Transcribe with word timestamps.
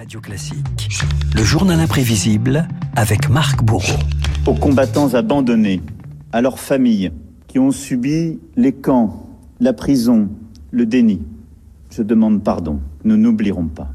Radio 0.00 0.18
Classique, 0.22 0.88
le 1.36 1.44
journal 1.44 1.78
imprévisible 1.78 2.66
avec 2.96 3.28
Marc 3.28 3.62
Bourreau. 3.62 3.98
Aux 4.46 4.54
combattants 4.54 5.12
abandonnés, 5.12 5.82
à 6.32 6.40
leurs 6.40 6.58
familles 6.58 7.12
qui 7.48 7.58
ont 7.58 7.70
subi 7.70 8.38
les 8.56 8.72
camps, 8.72 9.28
la 9.60 9.74
prison, 9.74 10.30
le 10.70 10.86
déni, 10.86 11.20
je 11.90 12.02
demande 12.02 12.42
pardon. 12.42 12.80
Nous 13.04 13.18
n'oublierons 13.18 13.68
pas. 13.68 13.90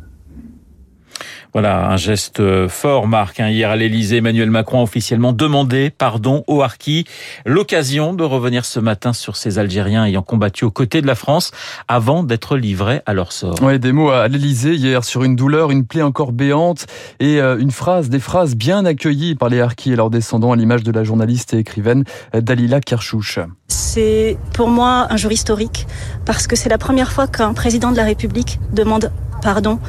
Voilà, 1.56 1.90
un 1.90 1.96
geste 1.96 2.42
euh, 2.42 2.68
fort, 2.68 3.08
Marc. 3.08 3.40
Hein. 3.40 3.48
Hier 3.48 3.70
à 3.70 3.78
l'Elysée, 3.78 4.18
Emmanuel 4.18 4.52
Macron 4.52 4.82
a 4.82 4.84
officiellement 4.84 5.32
demandé 5.32 5.90
pardon 5.90 6.44
aux 6.48 6.62
Harkis. 6.62 7.05
L'occasion 7.46 8.14
de 8.14 8.26
revenir 8.26 8.66
ce 8.66 8.82
matin 8.82 9.14
sur 9.14 9.38
ces 9.38 9.58
Algériens 9.58 10.04
ayant 10.04 10.22
combattu 10.22 10.66
aux 10.66 10.72
côtés 10.72 11.02
de 11.02 11.08
la 11.08 11.16
France 11.16 11.52
avant 11.88 12.23
d'être 12.23 12.58
livrés 12.58 13.02
à 13.05 13.14
leur 13.14 13.32
sort. 13.32 13.64
Ouais, 13.64 13.80
des 13.80 13.94
mots 13.94 14.10
à 14.10 14.28
l'Elysée 14.28 14.76
hier 14.76 15.05
sur 15.05 15.23
une 15.23 15.38
douleur, 15.38 15.72
une 15.72 15.86
plaie 15.86 16.02
encore 16.02 16.34
béante 16.34 16.88
et 17.22 17.40
euh, 17.40 17.58
une 17.58 17.72
phrase, 17.72 18.10
des 18.10 18.20
phrases 18.20 18.58
bien 18.58 18.84
accueillies 18.84 19.35
par 19.35 19.48
les 19.48 19.62
Harkis 19.62 19.94
et 19.94 19.96
leurs 19.96 20.10
descendants 20.10 20.52
à 20.52 20.58
l'image 20.58 20.84
de 20.84 20.91
la 20.91 21.05
journaliste 21.05 21.54
et 21.54 21.60
écrivaine 21.60 22.04
euh, 22.35 22.41
Dalila 22.41 22.82
Kershouch. 22.82 23.40
C'est 23.70 24.38
pour 24.54 24.68
moi 24.68 25.08
un 25.10 25.16
jour 25.16 25.32
historique 25.32 25.88
parce 26.26 26.48
que 26.48 26.58
c'est 26.58 26.70
la 26.70 26.77
première 26.77 27.13
fois 27.13 27.27
qu'un 27.27 27.54
président 27.54 27.94
de 27.94 27.98
la 27.98 28.04
République 28.04 28.60
demande 28.74 29.10
pardon 29.45 29.80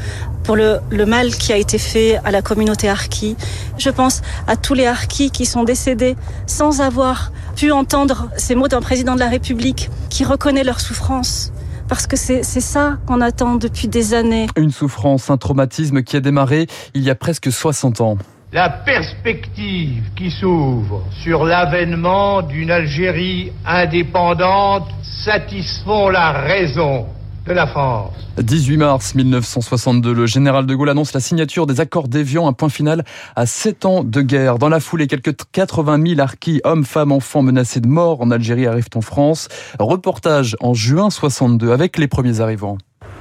pour 0.44 0.54
le, 0.54 0.80
le, 0.90 1.06
mal 1.06 1.30
qui 1.30 1.50
a 1.50 1.56
été 1.56 1.78
fait 1.78 2.18
à 2.24 2.30
la 2.30 2.42
communauté 2.42 2.90
harki. 2.90 3.36
Je 3.78 3.88
pense 3.88 4.20
à 4.46 4.54
tous 4.54 4.74
les 4.74 4.86
harkis 4.86 5.30
qui 5.30 5.46
sont 5.46 5.64
décédés 5.64 6.14
sans 6.46 6.82
avoir 6.82 7.32
pu 7.56 7.72
entendre 7.72 8.28
ces 8.36 8.54
mots 8.54 8.68
d'un 8.68 8.82
président 8.82 9.14
de 9.14 9.20
la 9.20 9.30
République 9.30 9.88
qui 10.10 10.24
reconnaît 10.24 10.62
leur 10.62 10.78
souffrance. 10.78 11.52
Parce 11.88 12.06
que 12.06 12.16
c'est 12.16 12.42
ça 12.42 12.98
qu'on 13.06 13.22
attend 13.22 13.54
depuis 13.54 13.88
des 13.88 14.12
années. 14.12 14.48
Une 14.56 14.72
souffrance, 14.72 15.30
un 15.30 15.38
traumatisme 15.38 16.02
qui 16.02 16.16
a 16.16 16.20
démarré 16.20 16.66
il 16.92 17.02
y 17.02 17.08
a 17.08 17.14
presque 17.14 17.50
60 17.50 18.02
ans. 18.02 18.18
La 18.52 18.68
perspective 18.68 20.02
qui 20.16 20.30
s'ouvre 20.30 21.02
sur 21.22 21.44
l'avènement 21.44 22.42
d'une 22.42 22.70
Algérie 22.70 23.52
indépendante 23.64 24.88
satisfont 25.24 26.10
la 26.10 26.32
raison 26.32 27.06
de 27.46 27.52
la 27.52 27.66
France. 27.66 28.12
18 28.38 28.76
mars 28.76 29.14
1962, 29.14 30.12
le 30.12 30.26
général 30.26 30.66
de 30.66 30.74
Gaulle 30.74 30.90
annonce 30.90 31.12
la 31.12 31.20
signature 31.20 31.66
des 31.66 31.80
accords 31.80 32.08
d'Évian, 32.08 32.48
un 32.48 32.52
point 32.52 32.68
final 32.68 33.04
à 33.36 33.46
7 33.46 33.84
ans 33.84 34.04
de 34.04 34.20
guerre. 34.20 34.58
Dans 34.58 34.68
la 34.68 34.80
foulée, 34.80 35.06
quelques 35.06 35.34
80 35.52 36.06
000 36.06 36.20
harkis, 36.20 36.60
hommes, 36.64 36.84
femmes, 36.84 37.12
enfants 37.12 37.42
menacés 37.42 37.80
de 37.80 37.88
mort 37.88 38.20
en 38.20 38.30
Algérie 38.30 38.66
arrivent 38.66 38.88
en 38.94 39.00
France. 39.00 39.48
Reportage 39.78 40.56
en 40.60 40.74
juin 40.74 41.10
62 41.10 41.72
avec 41.72 41.98
les 41.98 42.08
premiers 42.08 42.40
arrivants. 42.40 42.78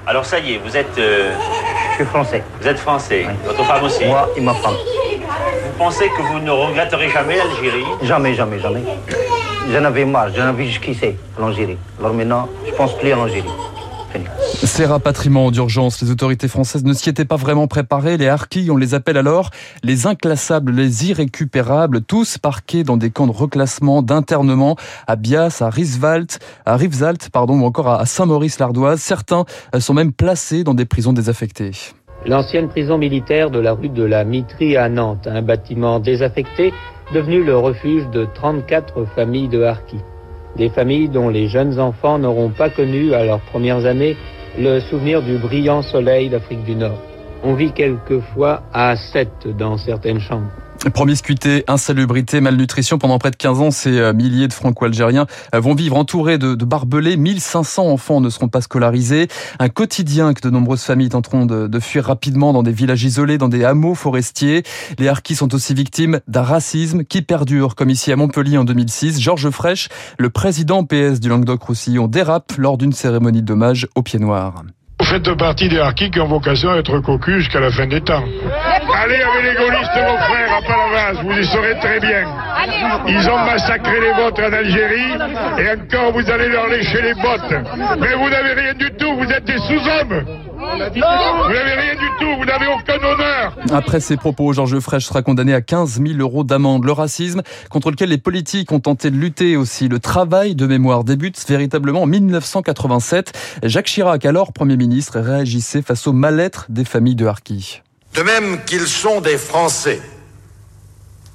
Alors 0.07 0.25
ça 0.25 0.39
y 0.39 0.53
est, 0.53 0.57
vous 0.57 0.75
êtes... 0.75 0.97
Euh... 0.97 1.33
Je 1.91 2.03
suis 2.03 2.05
français. 2.05 2.43
Vous 2.59 2.67
êtes 2.67 2.77
français. 2.77 3.25
Oui. 3.25 3.33
Votre 3.45 3.63
femme 3.63 3.83
aussi 3.85 4.05
Moi 4.05 4.29
et 4.35 4.41
ma 4.41 4.53
femme. 4.53 4.73
Vous 4.73 5.77
pensez 5.77 6.09
que 6.09 6.21
vous 6.21 6.39
ne 6.39 6.51
regretterez 6.51 7.09
jamais 7.09 7.37
l'Algérie? 7.37 7.85
Jamais, 8.01 8.33
jamais, 8.33 8.59
jamais. 8.59 8.83
J'en 9.71 9.83
avais 9.85 10.03
marre, 10.03 10.29
j'en 10.35 10.47
avais 10.47 10.65
jusqu'ici, 10.65 11.15
l'Algérie. 11.39 11.77
Alors 11.99 12.13
maintenant, 12.13 12.49
je 12.67 12.73
pense 12.73 12.97
plus 12.97 13.13
à 13.13 13.15
l'Algérie. 13.15 13.49
Ces 14.63 14.85
rapatriements 14.85 15.51
d'urgence, 15.51 16.01
les 16.01 16.11
autorités 16.11 16.47
françaises 16.47 16.85
ne 16.85 16.93
s'y 16.93 17.09
étaient 17.09 17.25
pas 17.25 17.35
vraiment 17.35 17.67
préparées. 17.67 18.15
Les 18.17 18.27
harkis, 18.27 18.71
on 18.71 18.77
les 18.77 18.93
appelle 18.93 19.17
alors 19.17 19.49
les 19.83 20.07
inclassables, 20.07 20.71
les 20.71 21.09
irrécupérables, 21.09 22.01
tous 22.01 22.37
parqués 22.37 22.83
dans 22.83 22.95
des 22.95 23.09
camps 23.09 23.27
de 23.27 23.33
reclassement, 23.33 24.01
d'internement 24.01 24.77
à 25.07 25.17
Bias, 25.17 25.61
à 25.61 25.69
Rieswald, 25.69 26.31
à 26.65 26.77
Rivesaltes, 26.77 27.29
pardon, 27.29 27.59
ou 27.59 27.65
encore 27.65 27.89
à 27.89 28.05
Saint-Maurice-l'Ardoise. 28.05 29.01
Certains 29.01 29.43
sont 29.79 29.93
même 29.93 30.13
placés 30.13 30.63
dans 30.63 30.73
des 30.73 30.85
prisons 30.85 31.13
désaffectées. 31.13 31.71
L'ancienne 32.25 32.69
prison 32.69 32.97
militaire 32.97 33.51
de 33.51 33.59
la 33.59 33.73
rue 33.73 33.89
de 33.89 34.03
la 34.03 34.23
Mitrie 34.23 34.77
à 34.77 34.89
Nantes, 34.89 35.27
un 35.27 35.41
bâtiment 35.41 35.99
désaffecté 35.99 36.73
devenu 37.13 37.43
le 37.43 37.57
refuge 37.57 38.09
de 38.09 38.25
34 38.33 39.05
familles 39.15 39.49
de 39.49 39.63
harkis 39.63 40.01
des 40.55 40.69
familles 40.69 41.09
dont 41.09 41.29
les 41.29 41.47
jeunes 41.47 41.79
enfants 41.79 42.17
n'auront 42.17 42.49
pas 42.49 42.69
connu 42.69 43.13
à 43.13 43.25
leurs 43.25 43.41
premières 43.41 43.85
années 43.85 44.15
le 44.57 44.79
souvenir 44.79 45.21
du 45.21 45.37
brillant 45.37 45.81
soleil 45.81 46.29
d'Afrique 46.29 46.63
du 46.63 46.75
Nord. 46.75 46.99
On 47.43 47.53
vit 47.53 47.71
quelquefois 47.71 48.63
à 48.73 48.95
7 48.95 49.47
dans 49.57 49.77
certaines 49.77 50.19
chambres. 50.19 50.64
Promiscuité, 50.93 51.63
insalubrité, 51.67 52.41
malnutrition. 52.41 52.97
Pendant 52.97 53.17
près 53.17 53.31
de 53.31 53.35
15 53.35 53.61
ans, 53.61 53.71
ces 53.71 54.13
milliers 54.13 54.47
de 54.47 54.53
franco-algériens 54.53 55.25
vont 55.53 55.73
vivre 55.73 55.97
entourés 55.97 56.37
de, 56.37 56.53
barbelés. 56.55 57.17
1500 57.17 57.87
enfants 57.89 58.21
ne 58.21 58.29
seront 58.29 58.47
pas 58.47 58.61
scolarisés. 58.61 59.27
Un 59.59 59.69
quotidien 59.69 60.33
que 60.33 60.41
de 60.41 60.49
nombreuses 60.49 60.83
familles 60.83 61.09
tenteront 61.09 61.45
de, 61.45 61.79
fuir 61.79 62.05
rapidement 62.05 62.53
dans 62.53 62.63
des 62.63 62.71
villages 62.71 63.03
isolés, 63.03 63.37
dans 63.37 63.49
des 63.49 63.63
hameaux 63.65 63.95
forestiers. 63.95 64.63
Les 64.99 65.07
harkis 65.07 65.35
sont 65.35 65.53
aussi 65.55 65.73
victimes 65.73 66.19
d'un 66.27 66.43
racisme 66.43 67.03
qui 67.03 67.21
perdure, 67.21 67.75
comme 67.75 67.89
ici 67.89 68.11
à 68.11 68.15
Montpellier 68.15 68.57
en 68.57 68.63
2006. 68.63 69.19
Georges 69.19 69.49
Frêche, 69.49 69.89
le 70.17 70.29
président 70.29 70.83
PS 70.83 71.19
du 71.19 71.29
Languedoc-Roussillon, 71.29 72.07
dérape 72.07 72.53
lors 72.57 72.77
d'une 72.77 72.93
cérémonie 72.93 73.41
d'hommage 73.41 73.87
aux 73.95 74.03
pieds 74.03 74.19
noirs. 74.19 74.63
Vous 75.05 75.11
faites 75.11 75.37
partie 75.37 75.69
des 75.69 75.77
harkis 75.77 76.09
qui 76.09 76.19
ont 76.19 76.25
vocation 76.25 76.71
à 76.71 76.77
être 76.77 76.97
cocus 76.97 77.43
jusqu'à 77.43 77.59
la 77.59 77.69
fin 77.69 77.85
des 77.85 78.01
temps. 78.01 78.23
Allez 78.23 79.21
avec 79.21 79.43
les 79.43 79.53
gaullistes, 79.53 79.91
mon 79.97 80.17
frère, 80.17 80.51
à 80.51 80.61
Palavas, 80.63 81.21
vous 81.21 81.31
y 81.31 81.45
saurez 81.45 81.77
très 81.79 81.99
bien. 81.99 82.25
Ils 83.07 83.29
ont 83.29 83.37
massacré 83.37 83.99
les 84.01 84.13
vôtres 84.13 84.41
en 84.41 84.51
Algérie, 84.51 85.13
et 85.59 85.69
encore 85.69 86.11
vous 86.11 86.27
allez 86.31 86.49
leur 86.49 86.67
lécher 86.69 87.03
les 87.03 87.13
bottes. 87.13 87.53
Mais 87.99 88.15
vous 88.15 88.29
n'avez 88.29 88.53
rien 88.59 88.73
du 88.73 88.89
tout, 88.95 89.15
vous 89.15 89.31
êtes 89.31 89.45
des 89.45 89.59
sous-hommes. 89.59 90.25
Vous 90.57 90.77
n'avez 90.77 91.73
rien 91.73 91.95
du 91.95 92.09
tout, 92.19 92.37
vous 92.37 92.45
n'avez 92.45 92.67
aucun 92.67 92.97
honneur. 92.97 93.57
Après 93.71 93.99
ces 93.99 94.15
propos, 94.15 94.53
Georges 94.53 94.79
Frêche 94.79 95.05
sera 95.05 95.21
condamné 95.21 95.53
à 95.53 95.61
15 95.61 96.01
000 96.01 96.19
euros 96.19 96.43
d'amende. 96.43 96.85
Le 96.85 96.93
racisme 96.93 97.41
contre 97.69 97.91
lequel 97.91 98.09
les 98.09 98.17
politiques 98.17 98.71
ont 98.71 98.79
tenté 98.79 99.11
de 99.11 99.17
lutter 99.17 99.57
aussi. 99.57 99.89
Le 99.89 99.99
travail 99.99 100.55
de 100.55 100.65
mémoire 100.65 101.03
débute 101.03 101.43
véritablement 101.47 102.03
en 102.03 102.05
1987. 102.05 103.33
Jacques 103.63 103.87
Chirac, 103.87 104.25
alors 104.25 104.53
Premier 104.53 104.77
ministre, 104.77 105.19
réagissait 105.19 105.81
face 105.81 106.07
au 106.07 106.13
mal-être 106.13 106.67
des 106.69 106.85
familles 106.85 107.15
de 107.15 107.25
Harkis. 107.25 107.81
De 108.15 108.21
même 108.21 108.63
qu'ils 108.65 108.87
sont 108.87 109.19
des 109.19 109.37
Français. 109.37 110.01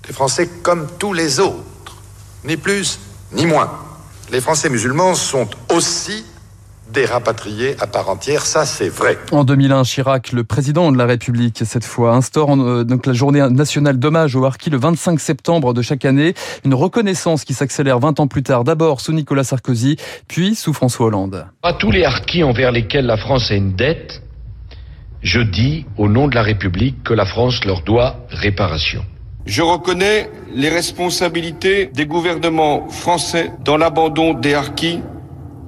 Des 0.07 0.15
Français 0.15 0.49
comme 0.63 0.87
tous 0.99 1.13
les 1.13 1.41
autres. 1.41 1.97
Ni 2.45 2.57
plus, 2.57 2.99
ni 3.33 3.45
moins. 3.45 3.71
Les 4.33 4.41
Français 4.41 4.71
musulmans 4.71 5.15
sont 5.15 5.49
aussi 5.75 6.25
des 6.93 7.05
rapatriés 7.05 7.77
à 7.81 7.87
part 7.87 8.09
entière, 8.09 8.45
ça 8.45 8.65
c'est 8.65 8.89
vrai. 8.89 9.19
En 9.33 9.45
2001, 9.45 9.83
Chirac, 9.85 10.33
le 10.33 10.45
président 10.45 10.91
de 10.93 10.99
la 10.99 11.07
République, 11.07 11.63
cette 11.65 11.85
fois, 11.85 12.15
instaure 12.15 12.51
euh, 12.57 12.85
donc 12.85 13.07
la 13.07 13.13
journée 13.13 13.47
nationale 13.51 13.99
d'hommage 13.99 14.37
aux 14.37 14.45
Harkis 14.45 14.71
le 14.71 14.79
25 14.79 15.21
septembre 15.21 15.75
de 15.75 15.83
chaque 15.83 16.05
année. 16.05 16.35
Une 16.65 16.75
reconnaissance 16.75 17.45
qui 17.45 17.55
s'accélère 17.55 17.99
20 17.99 18.21
ans 18.21 18.27
plus 18.27 18.43
tard, 18.43 18.65
d'abord 18.65 19.01
sous 19.01 19.13
Nicolas 19.13 19.45
Sarkozy, 19.45 19.97
puis 20.29 20.55
sous 20.55 20.73
François 20.73 21.07
Hollande. 21.07 21.47
À 21.63 21.73
tous 21.75 21.91
les 21.91 22.05
Harkis 22.05 22.43
envers 22.43 22.73
lesquels 22.73 23.07
la 23.07 23.17
France 23.17 23.51
a 23.51 23.55
une 23.55 23.75
dette, 23.75 24.23
je 25.23 25.41
dis 25.41 25.87
au 25.97 26.09
nom 26.09 26.29
de 26.29 26.35
la 26.35 26.43
République 26.43 27.03
que 27.05 27.15
la 27.15 27.27
France 27.27 27.65
leur 27.65 27.83
doit 27.83 28.17
réparation. 28.31 29.05
Je 29.47 29.63
reconnais 29.63 30.31
les 30.55 30.69
responsabilités 30.69 31.87
des 31.87 32.07
gouvernements 32.07 32.89
français 32.89 33.51
dans 33.65 33.77
l'abandon 33.77 34.35
des 34.35 34.55
Harkis, 34.55 35.01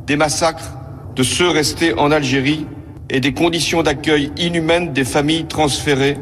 des 0.07 0.17
massacres 0.17 0.82
de 1.15 1.23
ceux 1.23 1.49
restés 1.49 1.95
en 1.95 2.11
Algérie 2.11 2.67
et 3.11 3.21
des 3.21 3.35
conditions 3.35 3.83
d'accueil 3.83 4.33
inhumaines 4.37 4.93
des 4.93 5.05
familles 5.05 5.47
transférées 5.47 6.17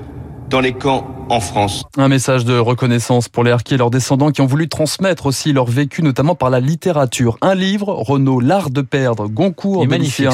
dans 0.49 0.61
les 0.61 0.73
camps 0.73 1.06
en 1.28 1.39
France. 1.39 1.84
Un 1.97 2.09
message 2.09 2.45
de 2.45 2.59
reconnaissance 2.59 3.28
pour 3.28 3.45
les 3.45 3.53
harkis 3.53 3.75
et 3.75 3.77
leurs 3.77 3.91
descendants 3.91 4.33
qui 4.33 4.41
ont 4.41 4.47
voulu 4.47 4.69
transmettre 4.69 5.27
aussi 5.27 5.53
leur 5.53 5.67
vécu, 5.67 6.03
notamment 6.03 6.34
par 6.34 6.51
la 6.51 6.59
littérature. 6.59 7.39
Un 7.41 7.55
livre, 7.55 7.89
Renaud, 7.89 8.41
L'art 8.41 8.71
de 8.71 8.81
perdre, 8.81 9.28
Goncourt, 9.28 9.87
magnifique, 9.87 10.27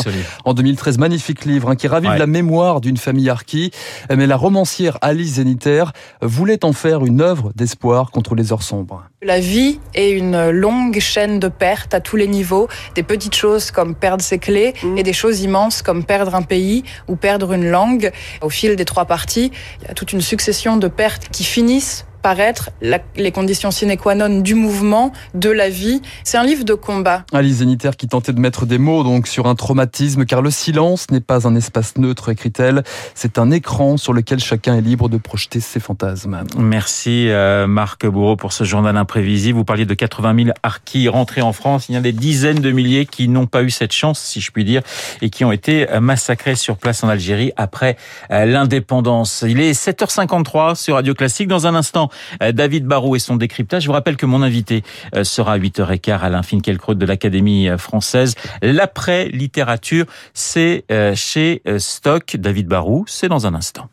en 0.46 0.54
2013, 0.54 0.96
magnifique 0.96 1.44
livre 1.44 1.68
hein, 1.68 1.76
qui 1.76 1.86
ravive 1.86 2.12
ouais. 2.12 2.18
la 2.18 2.26
mémoire 2.26 2.80
d'une 2.80 2.96
famille 2.96 3.28
harki. 3.28 3.70
Mais 4.08 4.26
la 4.26 4.38
romancière 4.38 4.96
Alice 5.02 5.34
Zeniter 5.34 5.84
voulait 6.22 6.64
en 6.64 6.72
faire 6.72 7.04
une 7.04 7.20
œuvre 7.20 7.52
d'espoir 7.54 8.10
contre 8.10 8.34
les 8.34 8.52
heures 8.54 8.62
sombres. 8.62 9.04
La 9.22 9.40
vie 9.40 9.80
est 9.94 10.10
une 10.10 10.50
longue 10.50 10.98
chaîne 11.00 11.40
de 11.40 11.48
pertes 11.48 11.94
à 11.94 12.00
tous 12.00 12.16
les 12.16 12.26
niveaux, 12.28 12.68
des 12.94 13.02
petites 13.02 13.34
choses 13.34 13.70
comme 13.70 13.94
perdre 13.94 14.22
ses 14.22 14.38
clés 14.38 14.74
mmh. 14.82 14.98
et 14.98 15.02
des 15.02 15.14
choses 15.14 15.40
immenses 15.40 15.80
comme 15.80 16.04
perdre 16.04 16.34
un 16.34 16.42
pays 16.42 16.84
ou 17.08 17.16
perdre 17.16 17.54
une 17.54 17.66
langue. 17.70 18.12
Au 18.42 18.50
fil 18.50 18.76
des 18.76 18.84
trois 18.84 19.06
parties, 19.06 19.52
il 19.80 19.88
y 19.88 19.90
a 19.90 19.94
toute 19.94 20.12
une 20.12 20.20
succession 20.20 20.76
de 20.76 20.88
pertes 20.88 21.28
qui 21.30 21.44
finissent 21.44 22.04
paraître 22.26 22.70
les 22.80 23.30
conditions 23.30 23.70
sine 23.70 23.96
qua 23.96 24.16
non 24.16 24.40
du 24.40 24.56
mouvement, 24.56 25.12
de 25.34 25.48
la 25.48 25.68
vie. 25.68 26.02
C'est 26.24 26.36
un 26.36 26.42
livre 26.42 26.64
de 26.64 26.74
combat. 26.74 27.24
Alice 27.32 27.58
Zeniter 27.58 27.90
qui 27.96 28.08
tentait 28.08 28.32
de 28.32 28.40
mettre 28.40 28.66
des 28.66 28.78
mots 28.78 29.04
donc 29.04 29.28
sur 29.28 29.46
un 29.46 29.54
traumatisme, 29.54 30.24
car 30.24 30.42
le 30.42 30.50
silence 30.50 31.08
n'est 31.12 31.20
pas 31.20 31.46
un 31.46 31.54
espace 31.54 31.96
neutre, 31.98 32.30
écrit-elle. 32.30 32.82
C'est 33.14 33.38
un 33.38 33.52
écran 33.52 33.96
sur 33.96 34.12
lequel 34.12 34.40
chacun 34.40 34.74
est 34.74 34.80
libre 34.80 35.08
de 35.08 35.18
projeter 35.18 35.60
ses 35.60 35.78
fantasmes. 35.78 36.42
Merci 36.58 37.28
euh, 37.28 37.68
Marc 37.68 38.04
Bourreau 38.04 38.34
pour 38.34 38.52
ce 38.52 38.64
journal 38.64 38.96
imprévisible. 38.96 39.56
Vous 39.56 39.64
parliez 39.64 39.86
de 39.86 39.94
80 39.94 40.46
000 40.46 40.50
harkis 40.64 41.06
rentrés 41.06 41.42
en 41.42 41.52
France. 41.52 41.88
Il 41.88 41.94
y 41.94 41.96
a 41.96 42.00
des 42.00 42.10
dizaines 42.10 42.58
de 42.58 42.72
milliers 42.72 43.06
qui 43.06 43.28
n'ont 43.28 43.46
pas 43.46 43.62
eu 43.62 43.70
cette 43.70 43.92
chance, 43.92 44.18
si 44.18 44.40
je 44.40 44.50
puis 44.50 44.64
dire, 44.64 44.82
et 45.22 45.30
qui 45.30 45.44
ont 45.44 45.52
été 45.52 45.86
massacrés 46.00 46.56
sur 46.56 46.76
place 46.76 47.04
en 47.04 47.08
Algérie 47.08 47.52
après 47.56 47.96
euh, 48.32 48.46
l'indépendance. 48.46 49.44
Il 49.46 49.60
est 49.60 49.80
7h53 49.80 50.74
sur 50.74 50.96
Radio 50.96 51.14
Classique. 51.14 51.46
Dans 51.46 51.68
un 51.68 51.76
instant, 51.76 52.10
euh, 52.10 52.15
David 52.52 52.86
Barrault 52.86 53.16
et 53.16 53.18
son 53.18 53.36
décryptage. 53.36 53.82
Je 53.82 53.86
vous 53.88 53.92
rappelle 53.92 54.16
que 54.16 54.26
mon 54.26 54.42
invité 54.42 54.82
sera 55.22 55.54
à 55.54 55.58
8h15 55.58 56.20
Alain 56.20 56.42
Finkielkraut 56.42 56.94
de 56.94 57.06
l'Académie 57.06 57.68
française. 57.78 58.34
L'après-littérature, 58.62 60.06
c'est 60.34 60.84
chez 61.14 61.62
Stock. 61.78 62.36
David 62.36 62.68
Barou, 62.68 63.04
c'est 63.08 63.28
dans 63.28 63.46
un 63.46 63.54
instant. 63.54 63.88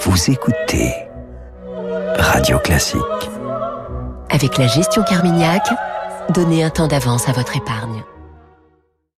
Vous 0.00 0.30
écoutez 0.30 0.92
Radio 2.18 2.58
Classique. 2.58 3.00
Avec 4.30 4.58
la 4.58 4.66
gestion 4.66 5.02
Carmignac, 5.02 5.62
donnez 6.30 6.64
un 6.64 6.70
temps 6.70 6.88
d'avance 6.88 7.28
à 7.28 7.32
votre 7.32 7.56
épargne. 7.56 8.02